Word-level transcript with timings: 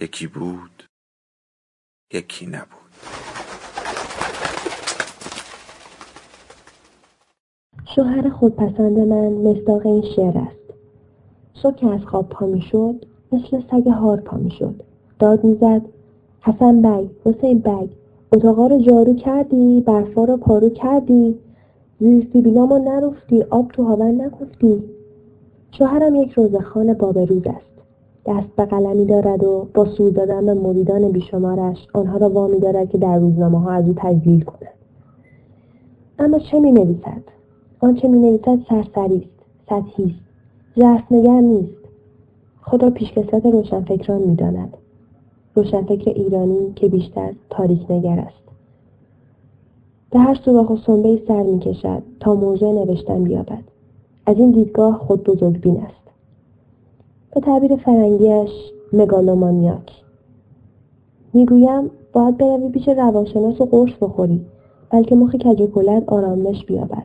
یکی 0.00 0.26
بود 0.26 0.82
یکی 2.12 2.46
نبود. 2.46 2.90
شوهر 7.94 8.30
خودپسند 8.30 8.98
من 8.98 9.32
مصداق 9.32 9.86
این 9.86 10.02
شعر 10.16 10.38
است. 10.38 10.74
صبح 11.54 11.76
که 11.76 11.86
از 11.86 12.00
خواب 12.00 12.28
پا 12.28 12.46
می‌شد 12.46 13.04
مثل 13.32 13.62
سگ 13.70 13.88
هار 13.88 14.20
پا 14.20 14.36
می‌شد. 14.36 14.82
داد 15.18 15.44
می‌زد 15.44 15.82
حسن 16.40 16.82
بگ 16.82 17.08
حسین 17.24 17.58
بگ 17.58 17.88
اتاقا 18.32 18.66
رو 18.66 18.82
جارو 18.82 19.14
کردی 19.14 19.80
برفا 19.80 20.24
رو 20.24 20.36
پارو 20.36 20.70
کردی 20.70 21.38
زیر 22.00 22.28
سیبیلامو 22.32 22.78
نرفتی 22.78 23.42
آب 23.42 23.68
تو 23.72 23.84
هاون 23.84 24.20
نگفتی 24.20 24.82
شوهرم 25.78 26.14
یک 26.14 26.32
روزخان 26.32 26.94
بابروز 26.94 27.46
است. 27.46 27.69
دست 28.26 28.56
به 28.56 28.64
قلمی 28.64 29.04
دارد 29.04 29.44
و 29.44 29.66
با 29.74 29.84
سوز 29.84 30.14
دادن 30.14 30.46
به 30.46 30.54
مریدان 30.54 31.12
بیشمارش 31.12 31.86
آنها 31.92 32.16
را 32.16 32.28
وامی 32.28 32.58
دارد 32.58 32.90
که 32.90 32.98
در 32.98 33.18
روزنامه 33.18 33.60
ها 33.60 33.70
از 33.70 33.88
او 33.88 33.94
تجلیل 33.96 34.40
کنند. 34.40 34.74
اما 36.18 36.38
چه 36.38 36.60
می 36.60 36.72
نویسد 36.72 37.22
آنچه 37.80 38.08
می 38.08 38.18
نویسد 38.18 38.58
سرسری 38.68 39.16
است 39.16 39.46
سطحی 39.68 40.14
است 40.76 41.12
نگر 41.12 41.40
نیست. 41.40 41.80
خود 42.62 42.82
را 42.82 42.90
پیشکسوت 42.90 43.46
روشنفکران 43.46 44.22
می‌داند. 44.22 44.76
روشنفکر 45.54 46.10
ایرانی 46.10 46.72
که 46.76 46.88
بیشتر 46.88 47.32
تاریک 47.50 47.90
نگر 47.90 48.18
است. 48.18 48.40
به 50.10 50.18
هر 50.18 50.34
سوراخ 50.44 50.70
و 50.70 50.76
سنبه 50.76 51.22
سر 51.28 51.42
می‌کشد 51.42 52.02
تا 52.20 52.34
موضوع 52.34 52.72
نوشتن 52.72 53.24
بیابد. 53.24 53.62
از 54.26 54.36
این 54.36 54.50
دیدگاه 54.50 54.98
خود 54.98 55.24
بزرگبین 55.24 55.76
است. 55.76 55.99
به 57.34 57.40
تعبیر 57.40 57.76
فرنگیش 57.76 58.50
مگالومانیاک 58.92 59.92
می‌گویم 61.34 61.90
باید 62.12 62.36
بروی 62.36 62.68
پیش 62.68 62.88
روانشناس 62.88 63.60
و 63.60 63.64
قرص 63.64 63.92
بخوری 64.00 64.46
بلکه 64.90 65.14
مخ 65.14 65.34
کج 65.34 65.62
کلت 65.62 66.08
آرامش 66.08 66.64
بیابد. 66.64 67.02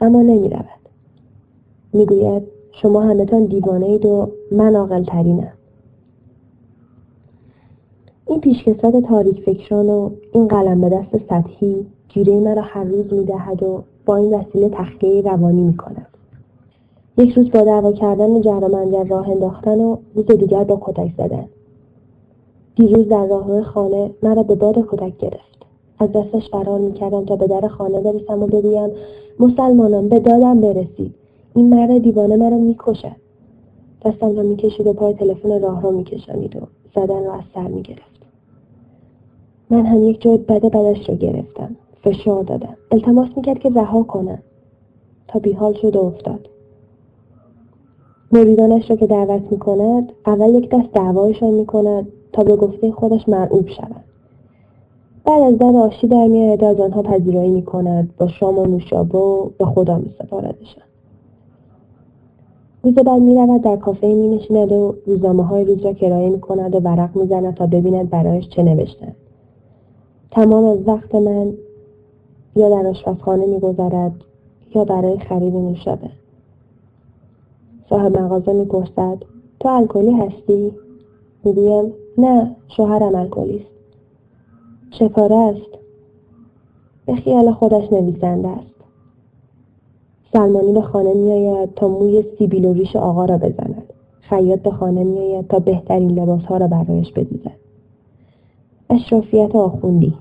اما 0.00 0.22
نمی‌رود. 0.22 0.64
می‌گوید 1.92 2.42
شما 2.72 3.00
همهتان 3.00 3.44
دیوانه 3.44 3.86
اید 3.86 4.06
و 4.06 4.30
من 4.52 4.76
عاقل 4.76 5.04
ترینم 5.04 5.52
این 8.26 8.40
پیشکسوت 8.40 9.06
تاریک 9.06 9.42
فکران 9.42 9.90
و 9.90 10.10
این 10.32 10.48
قلم 10.48 10.80
به 10.80 10.88
دست 10.88 11.24
سطحی 11.28 11.86
جیره 12.08 12.40
مرا 12.40 12.62
هر 12.62 12.84
روز 12.84 13.12
می‌دهد 13.12 13.62
و 13.62 13.82
با 14.06 14.16
این 14.16 14.34
وسیله 14.34 14.68
تخلیه 14.68 15.22
روانی 15.22 15.62
می‌کند 15.62 16.09
یک 17.18 17.32
روز 17.32 17.50
با 17.50 17.64
دعوا 17.64 17.92
کردن 17.92 18.30
و 18.30 18.42
راه 19.04 19.30
انداختن 19.30 19.80
و 19.80 19.96
روز 20.14 20.26
دیگر 20.26 20.64
با 20.64 20.78
کتک 20.80 21.12
زدن. 21.18 21.44
دیروز 22.76 23.08
در 23.08 23.26
راهرو 23.26 23.62
خانه 23.62 24.10
مرا 24.22 24.42
به 24.42 24.54
باد 24.54 24.86
کتک 24.88 25.18
گرفت. 25.18 25.66
از 25.98 26.12
دستش 26.12 26.50
فرار 26.50 26.78
می‌کردم 26.78 27.24
تا 27.24 27.36
به 27.36 27.46
در 27.46 27.68
خانه 27.68 28.00
برسم 28.00 28.42
و 28.42 28.46
بگویم 28.46 28.90
مسلمانان 29.38 30.08
به 30.08 30.20
دادم 30.20 30.60
برسید. 30.60 31.14
این 31.54 31.68
مرد 31.68 31.98
دیوانه 31.98 32.36
مرا 32.36 32.58
می‌کشد 32.58 33.16
دستم 34.04 34.36
را 34.36 34.42
می‌کشید 34.42 34.86
و 34.86 34.92
پای 34.92 35.14
تلفن 35.14 35.60
راه 35.60 35.82
را 35.82 35.90
میکشانید 35.90 36.56
و 36.56 36.60
زدن 36.94 37.24
را 37.24 37.34
از 37.34 37.44
سر 37.54 37.68
می‌گرفت. 37.68 38.20
من 39.70 39.86
هم 39.86 40.04
یک 40.04 40.20
جای 40.20 40.38
بده 40.38 40.68
بدش 40.68 41.08
را 41.08 41.14
گرفتم. 41.14 41.76
فشار 42.04 42.42
دادم. 42.42 42.76
التماس 42.92 43.28
می‌کرد 43.36 43.58
که 43.58 43.70
رها 43.70 44.02
کنم. 44.02 44.38
تا 45.28 45.38
بیحال 45.38 45.74
شد 45.74 45.96
و 45.96 46.00
افتاد. 46.00 46.48
مریدانش 48.32 48.90
را 48.90 48.96
که 48.96 49.06
دعوت 49.06 49.42
می 49.50 49.58
کند 49.58 50.12
اول 50.26 50.54
یک 50.54 50.70
دست 50.70 50.92
دعوایشان 50.92 51.50
می 51.50 51.66
کند 51.66 52.06
تا 52.32 52.44
به 52.44 52.56
گفته 52.56 52.92
خودش 52.92 53.28
مرعوب 53.28 53.68
شود. 53.68 54.04
بعد 55.24 55.42
از 55.42 55.58
در 55.58 55.66
آشی 55.66 56.06
در 56.06 56.26
میآید 56.26 56.64
از 56.64 56.80
آنها 56.80 57.02
پذیرایی 57.02 57.50
می 57.50 57.62
کند 57.62 58.16
با 58.18 58.28
شام 58.28 58.58
و 58.58 58.66
نوشابه 58.66 59.18
و 59.18 59.48
به 59.58 59.64
خدا 59.64 59.98
می 59.98 60.14
سپاردشان 60.18 60.82
روز 62.82 62.94
بعد 62.94 63.22
می 63.22 63.34
رود 63.34 63.62
در 63.62 63.76
کافه 63.76 64.06
می 64.06 64.28
نشیند 64.28 64.72
و 64.72 64.94
روزنامه 65.06 65.42
های 65.42 65.64
روز 65.64 65.84
را 65.84 65.92
کرایه 65.92 66.28
می 66.28 66.40
کند 66.40 66.74
و 66.74 66.78
ورق 66.78 67.16
می 67.16 67.26
زند 67.26 67.54
تا 67.54 67.66
ببیند 67.66 68.10
برایش 68.10 68.48
چه 68.48 68.62
نوشتند. 68.62 69.16
تمام 70.30 70.64
از 70.64 70.78
وقت 70.88 71.14
من 71.14 71.52
یا 72.56 72.68
در 72.68 72.88
آشپزخانه 72.88 73.46
میگذرد 73.46 74.12
یا 74.74 74.84
برای 74.84 75.18
خرید 75.18 75.54
نوشابه. 75.54 76.19
صاحب 77.90 78.18
مغازه 78.18 78.52
می‌پرسد 78.52 79.18
تو 79.60 79.68
الکلی 79.68 80.12
هستی؟ 80.12 80.72
می‌گویم 81.44 81.92
نه 82.18 82.56
شوهرم 82.76 83.14
الکلی 83.14 83.56
است. 83.56 83.70
چه 84.90 85.10
است؟ 85.32 85.70
به 87.06 87.14
خیال 87.14 87.52
خودش 87.52 87.92
نویسنده 87.92 88.48
است. 88.48 88.74
سلمانی 90.32 90.72
به 90.72 90.80
خانه 90.80 91.14
میآید 91.14 91.74
تا 91.74 91.88
موی 91.88 92.24
سیبیل 92.38 92.64
و 92.64 92.72
ریش 92.72 92.96
آقا 92.96 93.24
را 93.24 93.38
بزند. 93.38 93.82
خیاط 94.20 94.60
به 94.60 94.70
خانه 94.70 95.04
میآید 95.04 95.48
تا 95.48 95.58
بهترین 95.58 96.10
لباسها 96.10 96.56
را 96.56 96.66
برایش 96.66 97.12
بدوزد. 97.12 97.56
اشرافیت 98.90 99.56
آخوندی 99.56 100.14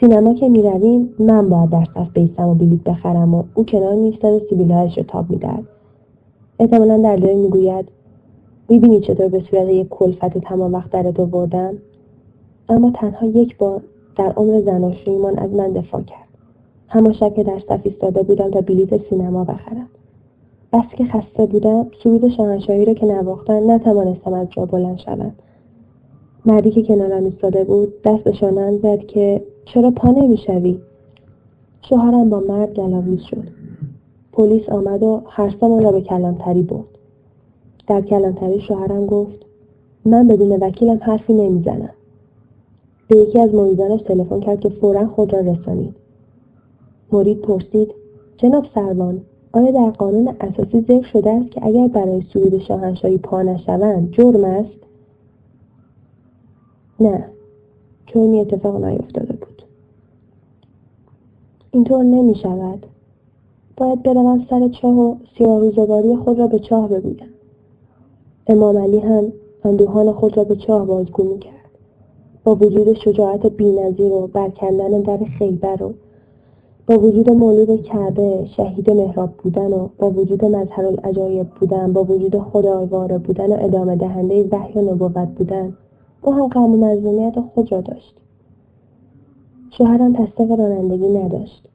سینما 0.00 0.34
که 0.34 0.48
می‌رویم 0.48 1.14
من 1.18 1.48
باید 1.48 1.70
در 1.70 1.84
صف 1.94 2.12
بیستم 2.12 2.48
و 2.48 2.54
بلیط 2.54 2.82
بخرم 2.82 3.34
و 3.34 3.44
او 3.54 3.64
کنار 3.64 3.94
میایستد 3.94 4.24
و 4.24 4.40
سیبیلهایش 4.50 4.98
را 4.98 5.04
تاب 5.08 5.30
می‌دهد. 5.30 5.64
احتمالا 6.58 6.98
در 6.98 7.16
دل 7.16 7.34
می‌گوید 7.34 7.88
می‌بینی 8.68 9.00
چطور 9.00 9.28
به 9.28 9.42
صورت 9.50 9.68
یک 9.68 9.88
کلفت 9.88 10.38
تمام 10.38 10.74
وقت 10.74 10.90
درت 10.90 11.20
آوردم 11.20 11.74
اما 12.68 12.90
تنها 12.90 13.26
یک 13.26 13.58
بار 13.58 13.82
در 14.16 14.32
عمر 14.32 14.60
زناشویمان 14.60 15.38
از 15.38 15.50
من 15.50 15.72
دفاع 15.72 16.02
کرد. 16.02 16.28
همان 16.88 17.12
شب 17.12 17.34
که 17.34 17.42
در 17.42 17.58
صف 17.68 17.80
ایستاده 17.84 18.22
بودم 18.22 18.50
تا 18.50 18.60
بلیط 18.60 19.08
سینما 19.10 19.44
بخرم. 19.44 19.88
بس 20.72 20.84
که 20.96 21.04
خسته 21.04 21.46
بودم 21.46 21.86
سرود 22.02 22.28
شاهنشاهی 22.28 22.84
را 22.84 22.94
که 22.94 23.06
نواختن 23.06 23.70
نتوانستم 23.70 24.32
از 24.32 24.46
جا 24.50 24.66
بلند 24.66 24.98
شوم. 24.98 25.32
مردی 26.46 26.70
که 26.70 26.82
کنارم 26.82 27.24
ایستاده 27.24 27.64
بود 27.64 28.02
دست 28.02 28.32
شانهام 28.32 28.78
زد 28.78 28.98
که 29.06 29.42
چرا 29.64 29.90
پا 29.90 30.10
نمی‌شوی؟ 30.10 30.78
شوهرم 31.88 32.30
با 32.30 32.40
مرد 32.40 32.74
گلاویز 32.74 33.20
شد. 33.20 33.65
پلیس 34.36 34.68
آمد 34.68 35.02
و 35.02 35.22
هر 35.26 35.54
را 35.60 35.92
به 35.92 36.00
کلانتری 36.00 36.62
برد. 36.62 36.84
در 37.86 38.00
کلانتری 38.00 38.60
شوهرم 38.60 39.06
گفت 39.06 39.46
من 40.04 40.28
بدون 40.28 40.52
وکیلم 40.52 40.98
حرفی 41.02 41.32
نمی‌زنم. 41.32 41.90
به 43.08 43.18
یکی 43.18 43.40
از 43.40 43.54
مریدانش 43.54 44.02
تلفن 44.02 44.40
کرد 44.40 44.60
که 44.60 44.68
فورا 44.68 45.06
خود 45.06 45.32
را 45.32 45.40
رسانید. 45.40 45.94
مرید 47.12 47.40
پرسید 47.40 47.94
جناب 48.36 48.66
سروان 48.74 49.20
آیا 49.52 49.70
در 49.70 49.90
قانون 49.90 50.34
اساسی 50.40 50.80
ذکر 50.80 51.06
شده 51.12 51.30
است 51.30 51.50
که 51.50 51.66
اگر 51.66 51.88
برای 51.88 52.22
سرود 52.32 52.58
شاهنشاهی 52.58 53.18
پا 53.18 53.42
نشوند 53.42 54.10
جرم 54.12 54.44
است؟ 54.44 54.78
نه 57.00 57.24
جرمی 58.06 58.40
اتفاق 58.40 58.84
نیفتاده 58.84 59.32
بود. 59.32 59.62
اینطور 61.70 62.04
نمی 62.04 62.34
شود 62.34 62.86
باید 63.76 64.02
بروم 64.02 64.46
سر 64.50 64.68
چاه 64.68 64.98
و 64.98 65.16
سیاه 65.38 65.60
روزگاری 65.60 66.16
خود 66.16 66.38
را 66.38 66.46
به 66.46 66.58
چاه 66.58 66.88
بگویم 66.88 67.28
امام 68.46 68.78
علی 68.78 68.98
هم 68.98 69.32
اندوهان 69.64 70.12
خود 70.12 70.36
را 70.36 70.44
به 70.44 70.56
چاه 70.56 70.86
بازگو 70.86 71.24
می‌کرد. 71.24 71.52
با 72.44 72.54
وجود 72.54 72.92
شجاعت 72.92 73.46
بینظیر 73.46 74.12
و 74.12 74.26
برکندن 74.26 75.00
در 75.00 75.18
خیبر 75.38 75.82
و 75.82 75.94
با 76.86 76.98
وجود 76.98 77.30
مولود 77.30 77.82
کعبه 77.82 78.46
شهید 78.56 78.90
محراب 78.90 79.30
بودن 79.42 79.72
و 79.72 79.88
با 79.98 80.10
وجود 80.10 80.44
مظهر 80.44 80.86
العجایب 80.86 81.46
بودن 81.60 81.92
با 81.92 82.04
وجود 82.04 82.38
خدایواره 82.38 83.18
بودن 83.18 83.52
و 83.52 83.56
ادامه 83.60 83.96
دهنده 83.96 84.48
وحی 84.52 84.80
و 84.80 84.92
نبوت 84.92 85.28
بودن 85.28 85.72
او 86.22 86.34
هم 86.34 86.48
قوم 86.48 86.84
مظلومیت 86.84 87.34
خود 87.54 87.72
را 87.72 87.80
داشت. 87.80 88.14
شوهرم 89.70 90.12
تصدیق 90.12 90.50
رانندگی 90.50 91.08
نداشت. 91.08 91.68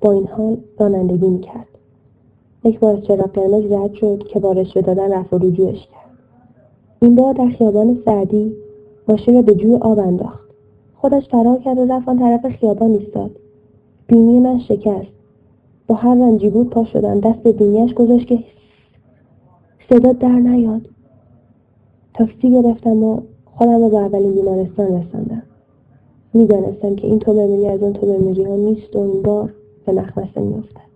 با 0.00 0.12
این 0.12 0.26
حال 0.26 0.56
رانندگی 0.78 1.26
می‌کرد. 1.26 1.66
یک 2.64 2.80
بار 2.80 3.00
چراغ 3.00 3.32
قرمز 3.32 3.72
رد 3.72 3.94
شد 3.94 4.18
که 4.28 4.40
با 4.40 4.52
رشوه 4.52 4.82
دادن 4.82 5.12
رفت 5.12 5.34
رجوعش 5.34 5.86
کرد. 5.86 6.18
این 7.02 7.14
بار 7.14 7.34
در 7.34 7.48
خیابان 7.48 7.98
سعدی 8.04 8.52
ماشین 9.08 9.34
را 9.34 9.42
به 9.42 9.54
جوی 9.54 9.74
آب 9.74 9.98
انداخت. 9.98 10.48
خودش 10.96 11.28
فرار 11.28 11.58
کرد 11.58 11.78
و 11.78 11.84
رفت 11.84 12.08
آن 12.08 12.18
طرف 12.18 12.48
خیابان 12.48 12.90
ایستاد. 12.90 13.30
بینی 14.06 14.38
من 14.38 14.58
شکست. 14.58 15.12
با 15.86 15.94
هر 15.94 16.14
رنجی 16.14 16.50
بود 16.50 16.70
پا 16.70 16.84
شدم 16.84 17.20
دست 17.20 17.38
به 17.38 17.52
بینیش 17.52 17.94
گذاشت 17.94 18.26
که 18.26 18.38
صدا 19.90 20.12
در 20.12 20.28
نیاد. 20.28 20.88
تاکسی 22.14 22.50
گرفتم 22.50 23.04
و 23.04 23.20
خودم 23.44 23.82
رو 23.82 23.88
به 23.88 23.96
اولین 23.96 24.32
بیمارستان 24.32 24.86
رساندم. 24.86 25.42
می‌دانستم 26.34 26.96
که 26.96 27.06
این 27.06 27.18
تو 27.18 27.34
بمیری 27.34 27.66
از 27.66 27.82
اون 27.82 27.92
تو 27.92 28.06
بمیری 28.06 28.44
ها 28.44 28.56
نیست 28.56 28.96
و 28.96 28.98
این 28.98 29.22
بار 29.22 29.54
به 29.88 30.00
مخمسه 30.00 30.40
میافتد. 30.40 30.88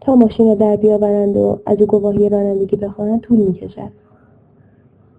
تا 0.00 0.14
ماشین 0.14 0.46
را 0.46 0.54
در 0.54 0.76
بیاورند 0.76 1.36
و 1.36 1.58
از 1.66 1.80
او 1.80 1.86
گواهی 1.86 2.28
رانندگی 2.28 2.76
بخواهند 2.76 3.20
طول 3.20 3.38
می‌کشد. 3.38 3.90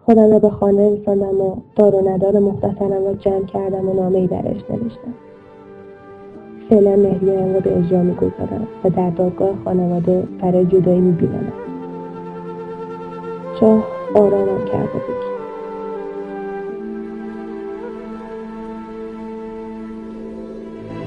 خودم 0.06 0.32
را 0.32 0.40
به 0.40 0.50
خانه 0.50 0.98
رساندم 1.00 1.42
و 1.42 1.56
دار 1.76 1.96
و 1.96 2.10
ندار 2.10 2.40
مختصرم 2.40 3.06
را 3.06 3.14
جمع 3.14 3.46
کردم 3.46 3.90
و 3.90 3.94
نامهای 3.94 4.28
درش 4.28 4.62
نوشتم. 4.70 5.14
فعلا 6.70 6.96
مهریهام 6.96 7.54
را 7.54 7.60
به 7.60 7.78
اجرا 7.78 8.04
می‌گذارم 8.04 8.68
و 8.84 8.90
در 8.90 9.10
دادگاه 9.10 9.56
خانواده 9.66 10.24
برای 10.42 10.66
جدایی 10.66 11.02
می‌بینم. 11.02 11.54
شاه 13.60 13.84
آرامم 14.16 14.66
کرده 14.66 14.94
بود 14.94 15.43